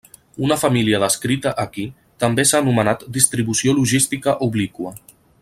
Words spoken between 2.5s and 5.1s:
s'ha anomenat distribució logística obliqua.